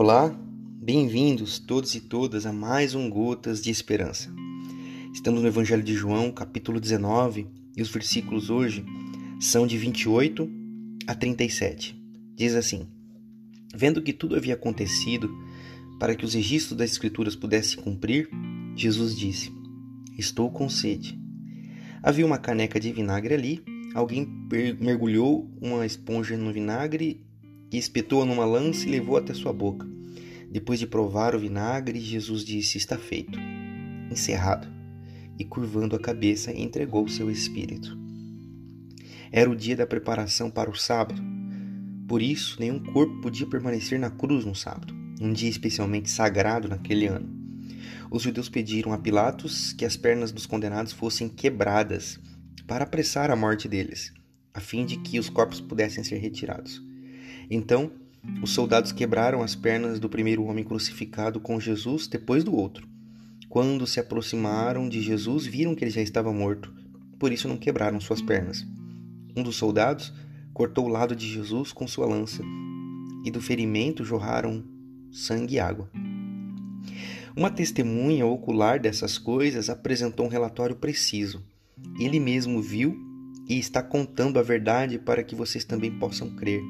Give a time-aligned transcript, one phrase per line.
[0.00, 0.32] Olá,
[0.80, 4.32] bem-vindos todos e todas a mais um Gotas de Esperança.
[5.12, 8.86] Estamos no Evangelho de João, capítulo 19, e os versículos hoje
[9.40, 10.48] são de 28
[11.04, 12.00] a 37.
[12.36, 12.86] Diz assim:
[13.74, 15.36] Vendo que tudo havia acontecido
[15.98, 18.30] para que os registros das Escrituras pudessem cumprir,
[18.76, 19.52] Jesus disse:
[20.16, 21.18] Estou com sede.
[22.04, 23.64] Havia uma caneca de vinagre ali,
[23.96, 24.24] alguém
[24.78, 27.26] mergulhou uma esponja no vinagre
[27.70, 29.86] e espetou-a numa lança e levou até sua boca.
[30.50, 33.38] Depois de provar o vinagre, Jesus disse: Está feito,
[34.10, 34.66] encerrado.
[35.38, 37.96] E curvando a cabeça, entregou seu espírito.
[39.30, 41.22] Era o dia da preparação para o sábado.
[42.08, 47.06] Por isso, nenhum corpo podia permanecer na cruz no sábado, um dia especialmente sagrado naquele
[47.06, 47.28] ano.
[48.10, 52.18] Os judeus pediram a Pilatos que as pernas dos condenados fossem quebradas
[52.66, 54.12] para apressar a morte deles,
[54.54, 56.87] a fim de que os corpos pudessem ser retirados.
[57.50, 57.90] Então,
[58.42, 62.86] os soldados quebraram as pernas do primeiro homem crucificado com Jesus depois do outro.
[63.48, 66.72] Quando se aproximaram de Jesus, viram que ele já estava morto,
[67.18, 68.66] por isso não quebraram suas pernas.
[69.34, 70.12] Um dos soldados
[70.52, 72.42] cortou o lado de Jesus com sua lança,
[73.24, 74.64] e do ferimento jorraram
[75.10, 75.90] sangue e água.
[77.36, 81.42] Uma testemunha ocular dessas coisas apresentou um relatório preciso.
[81.98, 82.96] Ele mesmo viu
[83.48, 86.60] e está contando a verdade para que vocês também possam crer.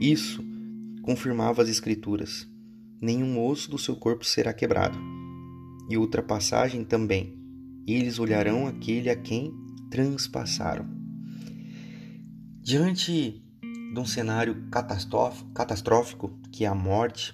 [0.00, 0.44] Isso
[1.02, 2.46] confirmava as Escrituras:
[3.00, 4.98] nenhum osso do seu corpo será quebrado.
[5.88, 7.38] E outra passagem também:
[7.86, 9.54] eles olharão aquele a quem
[9.90, 10.86] transpassaram.
[12.60, 13.42] Diante
[13.92, 17.32] de um cenário catastrófico, que é a morte,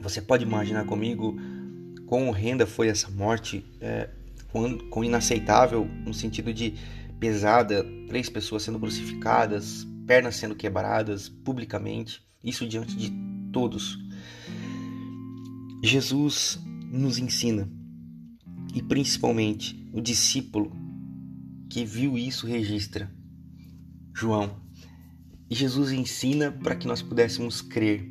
[0.00, 1.36] você pode imaginar comigo
[2.06, 4.08] quão horrenda foi essa morte, é,
[4.50, 6.74] quão, quão inaceitável no sentido de
[7.20, 13.12] pesada, três pessoas sendo crucificadas, pernas sendo quebradas publicamente, isso diante de
[13.52, 13.98] todos.
[15.84, 16.58] Jesus
[16.90, 17.70] nos ensina,
[18.74, 20.72] e principalmente o discípulo
[21.68, 23.12] que viu isso registra,
[24.16, 24.66] João.
[25.50, 28.10] E Jesus ensina para que nós pudéssemos crer.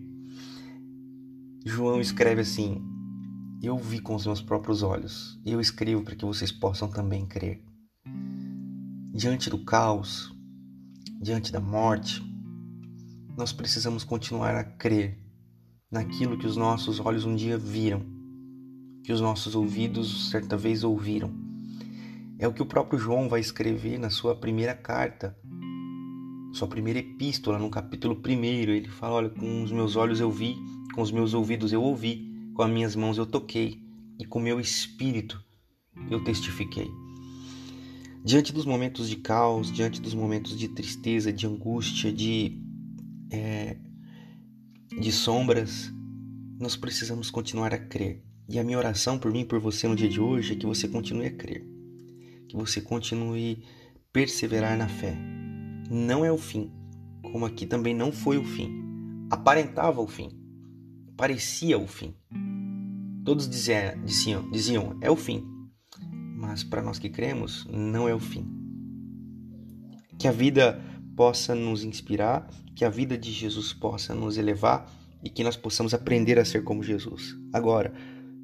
[1.65, 2.79] João escreve assim:
[3.61, 7.63] Eu vi com os meus próprios olhos, eu escrevo para que vocês possam também crer.
[9.13, 10.36] Diante do caos,
[11.21, 12.21] diante da morte,
[13.37, 15.19] nós precisamos continuar a crer
[15.91, 18.05] naquilo que os nossos olhos um dia viram,
[19.03, 21.31] que os nossos ouvidos certa vez ouviram.
[22.39, 25.37] É o que o próprio João vai escrever na sua primeira carta,
[26.53, 28.43] sua primeira epístola, no capítulo 1.
[28.43, 30.55] Ele fala: Olha, com os meus olhos eu vi,
[30.93, 33.81] com os meus ouvidos eu ouvi, com as minhas mãos eu toquei,
[34.19, 35.43] e com o meu espírito
[36.09, 37.06] eu testifiquei.
[38.23, 42.61] Diante dos momentos de caos, diante dos momentos de tristeza, de angústia, de,
[43.31, 43.77] é,
[44.99, 45.91] de sombras,
[46.59, 48.23] nós precisamos continuar a crer.
[48.49, 50.65] E a minha oração por mim e por você no dia de hoje é que
[50.65, 51.65] você continue a crer,
[52.47, 53.63] que você continue
[54.11, 55.15] perseverar na fé.
[55.89, 56.71] Não é o fim,
[57.21, 58.71] como aqui também não foi o fim.
[59.29, 60.29] Aparentava o fim,
[61.15, 62.15] parecia o fim.
[63.25, 65.45] Todos diziam, diziam, diziam é o fim,
[66.37, 68.45] mas para nós que cremos, não é o fim.
[70.19, 70.79] Que a vida
[71.15, 74.87] possa nos inspirar, que a vida de Jesus possa nos elevar
[75.23, 77.91] e que nós possamos aprender a ser como Jesus, agora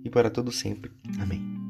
[0.04, 0.92] e para todo sempre.
[1.20, 1.63] Amém.